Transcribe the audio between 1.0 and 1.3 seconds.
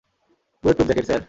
Sir.